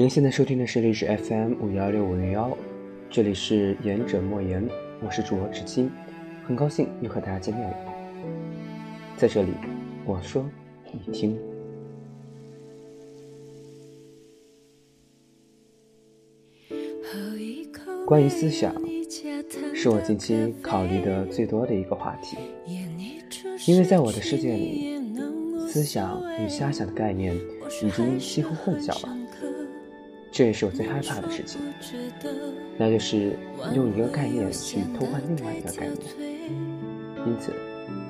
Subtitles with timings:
[0.00, 2.56] 您现在收听的是历史 FM 五幺六五零幺，
[3.10, 4.66] 这里是言者莫言，
[5.04, 5.90] 我是主播知青，
[6.42, 7.76] 很高兴又和大家见面了。
[9.18, 9.50] 在这里，
[10.06, 10.48] 我说
[10.90, 11.38] 你听。
[18.06, 18.74] 关于思想，
[19.74, 22.38] 是我近期考虑的最多的一个话题，
[23.66, 24.98] 因为在我的世界里，
[25.68, 27.36] 思想与瞎想的概念
[27.84, 29.18] 已经几乎混淆了。
[30.40, 31.60] 这也是我最害怕的事情，
[32.78, 33.36] 那就是
[33.74, 35.98] 用一个概念去偷换另外一个概念。
[37.26, 37.52] 因此，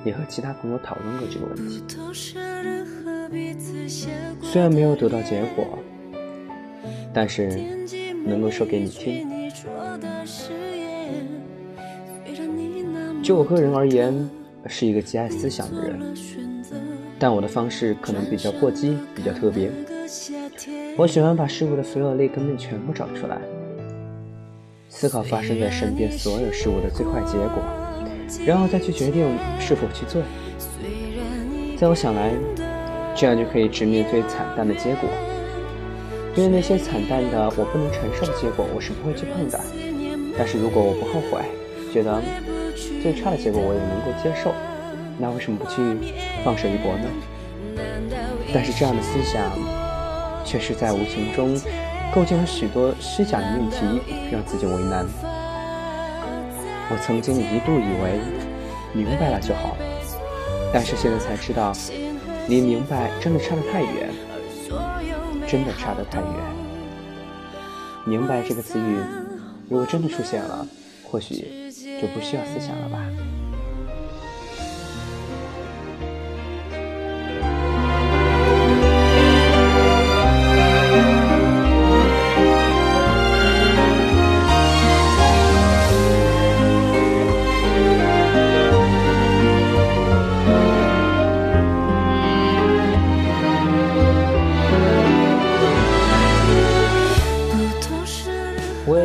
[0.05, 1.83] 也和其他朋友讨论过这个问题。
[4.41, 5.77] 虽然没有得到结果，
[7.13, 7.49] 但是
[8.25, 9.27] 能够说给你听。
[13.21, 14.29] 就我个人而言，
[14.67, 15.99] 是一个极爱思想的人，
[17.19, 19.69] 但我的方式可能比较过激，比较特别。
[20.97, 23.37] 我喜欢把事物的所有劣根面全部找出来，
[24.89, 27.63] 思考发生在身边所有事物的最坏结果，
[28.45, 29.25] 然后再去决定
[29.59, 30.21] 是否去做。
[31.77, 32.31] 在我想来，
[33.15, 35.09] 这样就可以直面最惨淡的结果。
[36.35, 39.59] 因为那些惨淡的、我不能承受的结果，我是不会去碰的。
[40.37, 41.41] 但是如果我不后悔，
[41.93, 42.21] 觉得
[43.01, 44.53] 最差的结果我也能够接受，
[45.17, 45.81] 那为什么不去
[46.43, 47.07] 放手一搏呢？
[48.53, 49.90] 但是这样的思想。
[50.43, 51.59] 却是在无形中
[52.13, 53.77] 构建了许多虚假的命题，
[54.31, 55.05] 让自己为难。
[56.89, 58.19] 我曾经一度以为
[58.93, 59.77] 明白了就好，
[60.73, 61.71] 但是现在才知道，
[62.49, 64.09] 离明白真的差得太远，
[65.47, 66.27] 真的差得太远。
[68.05, 68.97] 明白这个词语，
[69.69, 70.67] 如果真的出现了，
[71.09, 73.05] 或许就不需要思想了吧。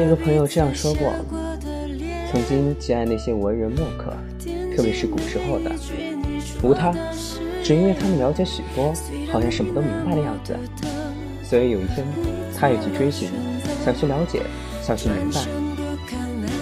[0.06, 1.12] 一个朋友这样说过：
[2.30, 4.12] 曾经极爱那些文人墨客，
[4.76, 5.72] 特别是古时候的，
[6.62, 6.94] 无他，
[7.60, 8.94] 只因为他们了解许多，
[9.32, 10.56] 好像什么都明白的样子。
[11.42, 12.06] 所以有一天，
[12.56, 13.30] 他也去追寻，
[13.84, 14.42] 想去了解，
[14.80, 15.40] 想去明白。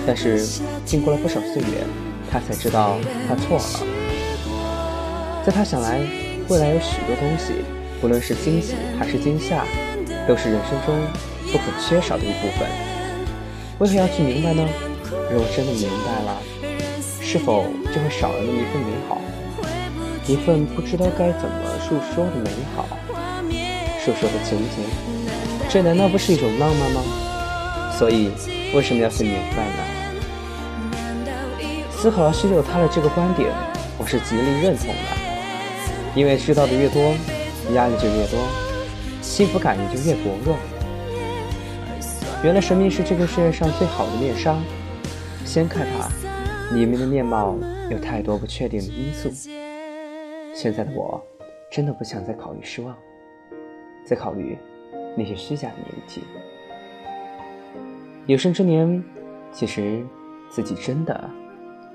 [0.06, 0.42] 但是
[0.86, 1.84] 经过了不少岁月，
[2.30, 2.96] 他才知道
[3.28, 3.86] 他错了。
[5.44, 6.00] 在他想来，
[6.48, 7.52] 未来有许多东西，
[8.00, 9.66] 不论是惊喜还是惊吓，
[10.26, 10.96] 都是人生中
[11.52, 12.93] 不可缺少的一部分。
[13.80, 14.64] 为何要去明白呢？
[15.30, 16.40] 如果真的明白了，
[17.20, 19.20] 是否就会少了那么一份美好，
[20.26, 22.86] 一份不知道该怎么诉说的美好，
[24.04, 24.76] 述说的情节？
[25.68, 27.02] 这难道不是一种浪漫吗？
[27.98, 28.30] 所以，
[28.74, 29.82] 为什么要去明白呢？
[31.90, 33.50] 思考了许久，他的这个观点，
[33.98, 36.14] 我是极力认同的。
[36.14, 37.12] 因为知道的越多，
[37.74, 38.38] 压力就越多，
[39.20, 40.56] 幸福感也就越薄弱。
[42.44, 44.54] 原来神秘是这个世界上最好的面纱，
[45.46, 46.10] 掀开它，
[46.74, 47.56] 里面的面貌
[47.90, 49.30] 有太多不确定的因素。
[50.54, 51.18] 现在的我，
[51.72, 52.94] 真的不想再考虑失望，
[54.04, 54.58] 再考虑
[55.16, 56.22] 那些虚假的年纪。
[58.26, 59.02] 有生之年，
[59.50, 60.04] 其实
[60.50, 61.30] 自己真的，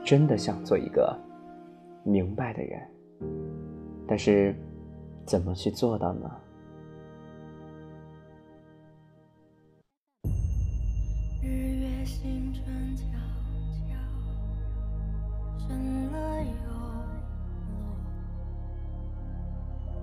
[0.04, 1.16] 真的想做一个
[2.04, 2.81] 明白的人，
[4.08, 4.56] 但是
[5.28, 6.28] 怎么去做到呢？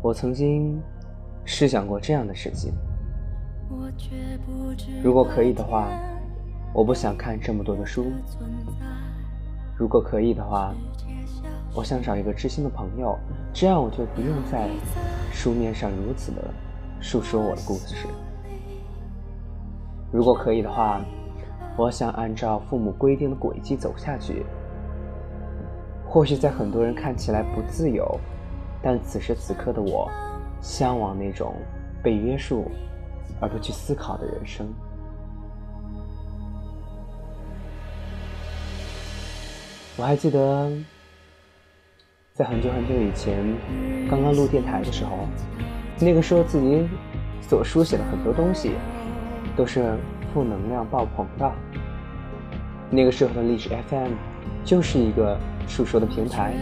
[0.06, 0.80] 我曾经
[1.44, 2.72] 试想过这样的事情：
[5.02, 5.88] 如果可以的话，
[6.72, 8.04] 我不想看这么多的书；
[9.76, 10.72] 如果可以的话，
[11.74, 13.18] 我想找一个知心的朋友，
[13.52, 14.70] 这样我就不用在
[15.32, 16.54] 书面上如此的
[17.00, 18.06] 述说我的故事；
[20.12, 21.00] 如果可以的话，
[21.76, 24.46] 我想按照父母规定的轨迹走下去。
[26.08, 28.20] 或许在很多人看起来不自由。
[28.86, 30.08] 但此时此刻的我，
[30.60, 31.56] 向往那种
[32.04, 32.70] 被约束
[33.40, 34.64] 而不去思考的人生。
[39.96, 40.70] 我还记得，
[42.32, 43.44] 在很久很久以前，
[44.08, 45.26] 刚刚录电台的时候，
[45.98, 46.88] 那个时候自己
[47.40, 48.70] 所书写的很多东西，
[49.56, 49.98] 都是
[50.32, 51.52] 负能量爆棚的。
[52.88, 54.12] 那个时候的历史 FM，
[54.64, 55.36] 就是一个
[55.66, 56.54] 诉说的平台。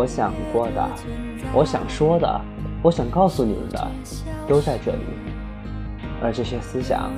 [0.00, 0.88] 我想过的，
[1.52, 2.40] 我想说的，
[2.82, 3.86] 我想告诉你们的，
[4.48, 5.02] 都在这里。
[6.22, 7.10] 而这些思想，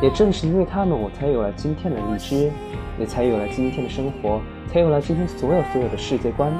[0.00, 2.50] 也正是因为他们，我才有了今天的荔枝，
[2.98, 4.40] 也才有了今天的生活，
[4.72, 6.50] 才有了今天所有所有的世界观。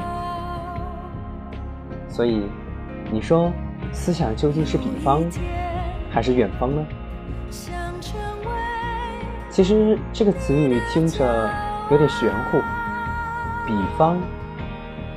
[2.11, 2.43] 所以，
[3.11, 3.51] 你说，
[3.91, 5.23] 思想究竟是彼方，
[6.11, 6.85] 还是远方呢？
[9.49, 11.51] 其实这个词语听着
[11.91, 12.59] 有点玄乎，
[13.67, 14.19] 彼方，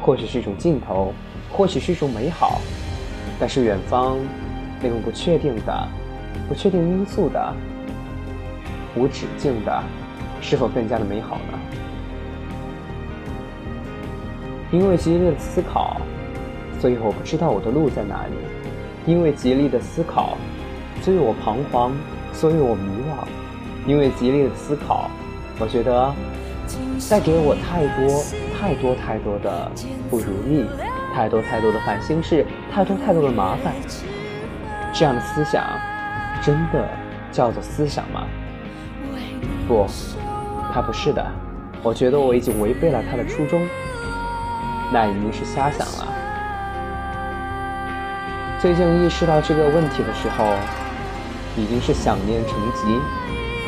[0.01, 1.13] 或许是一种尽头，
[1.51, 2.59] 或许是一种美好，
[3.39, 4.17] 但是远方，
[4.81, 5.87] 那种不确定的。
[6.47, 7.53] 不确定因素的、
[8.93, 9.83] 无止境的，
[10.41, 11.59] 是否更加的美好呢？
[14.69, 15.95] 因为极力的思考，
[16.79, 18.33] 所以我不知道我的路在哪里；
[19.05, 20.37] 因为极力的思考，
[21.01, 21.93] 所以我彷徨，
[22.33, 23.25] 所以我迷惘；
[23.87, 25.09] 因为极力的思考，
[25.57, 26.13] 我觉得
[27.09, 28.23] 带给我太多、
[28.59, 29.71] 太多、太多的
[30.09, 30.65] 不如意，
[31.13, 33.73] 太多太多的烦心事，太多太多的麻烦。
[34.93, 35.63] 这样的思想。
[36.43, 36.89] 真的
[37.31, 38.25] 叫做思想吗？
[39.67, 39.85] 不，
[40.73, 41.23] 它不是的。
[41.83, 43.61] 我觉得我已经违背了他的初衷，
[44.91, 46.07] 那已经是瞎想了。
[48.59, 50.55] 最近意识到这个问题的时候，
[51.55, 52.99] 已经是想念成疾。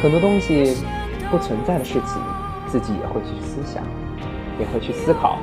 [0.01, 0.83] 很多东西
[1.29, 2.19] 不存在的事情，
[2.73, 3.83] 自己也会去思想，
[4.59, 5.37] 也会去思考。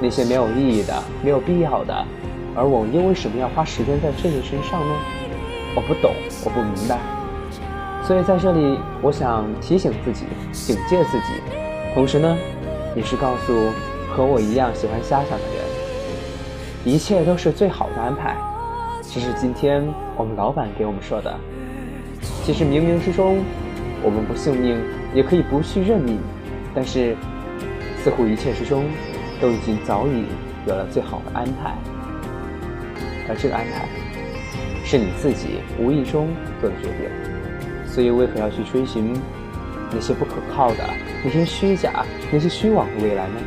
[0.00, 0.94] 那些没有意义的、
[1.24, 2.06] 没有必要的，
[2.54, 4.94] 而我又为什么要花时间在这些身上呢？
[5.74, 6.12] 我不懂，
[6.44, 7.00] 我不明白，
[8.04, 11.42] 所以在这里，我想提醒自己，警戒自己，
[11.96, 12.36] 同时呢，
[12.94, 13.52] 也是告诉
[14.08, 15.64] 和我一样喜欢瞎想的人，
[16.84, 18.36] 一切都是最好的安排。
[19.02, 19.84] 这是今天
[20.16, 21.34] 我们老板给我们说的。
[22.44, 23.42] 其实冥冥之中，
[24.00, 24.78] 我们不信命，
[25.14, 26.18] 也可以不去认命，
[26.74, 27.16] 但是
[28.02, 28.84] 似乎一切之中，
[29.40, 30.26] 都已经早已
[30.66, 31.74] 有了最好的安排，
[33.28, 33.88] 而这个安排。
[34.86, 36.28] 是你自己无意中
[36.60, 37.08] 做的决定，
[37.86, 39.14] 所以为何要去追寻
[39.90, 40.84] 那些不可靠的、
[41.24, 43.40] 那些虚假、那些虚妄的未来呢？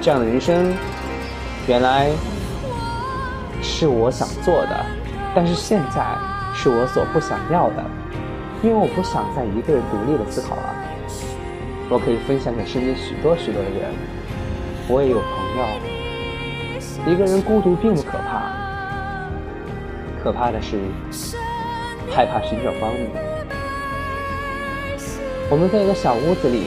[0.00, 0.72] 这样的人生，
[1.66, 2.10] 原来
[3.60, 4.86] 是我想做的，
[5.34, 6.16] 但是现在
[6.54, 7.84] 是我所不想要的，
[8.62, 10.74] 因为我不想再一个人独立的思考了。
[11.90, 13.94] 我可以分享给身边许多许多的人，
[14.88, 18.52] 我也有朋友，一个人孤独并不可怕。
[20.22, 20.78] 可怕的是，
[22.10, 22.98] 害怕寻找帮助。
[25.48, 26.64] 我们在一个小屋子里，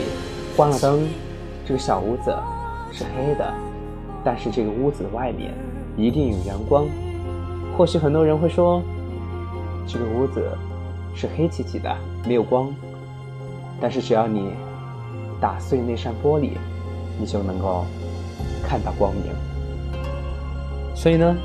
[0.56, 1.08] 关了灯，
[1.68, 2.36] 这个小屋子
[2.92, 3.54] 是黑的，
[4.24, 5.54] 但是这个屋子的外面
[5.98, 6.88] 一定有阳光。
[7.78, 8.82] 或许很多人会说，
[9.86, 10.58] 这个屋子
[11.16, 11.96] 是黑漆漆的，
[12.28, 12.74] 没有光。
[13.80, 14.54] 但是只要你
[15.40, 16.52] 打碎那扇玻璃，
[17.20, 17.86] 你就能够
[18.64, 19.24] 看到光明。
[20.96, 21.36] 所以呢？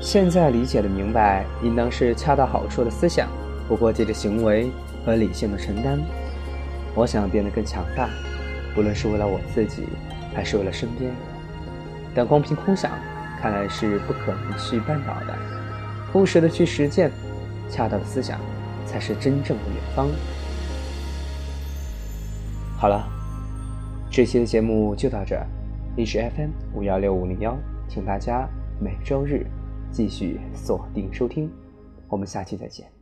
[0.00, 3.26] 现在理解的明白，应当是恰到好处的思想，
[3.66, 4.70] 不过界的行为
[5.04, 5.98] 和理性的承担。
[6.94, 8.08] 我想变得更强大，
[8.76, 9.88] 不论是为了我自己，
[10.32, 11.10] 还是为了身边。
[12.14, 12.92] 但光凭空想，
[13.40, 15.36] 看来是不可能去办到的。
[16.14, 17.10] 务实的去实践，
[17.68, 18.38] 恰当的思想，
[18.88, 20.08] 才是真正的远方。
[22.78, 23.06] 好了，
[24.10, 25.46] 这期的节目就到这儿。
[25.96, 27.56] 历史 FM 五幺六五零幺，
[27.88, 28.48] 请大家
[28.80, 29.46] 每周日。
[29.90, 31.50] 继续锁定收听，
[32.08, 32.97] 我们下期再见。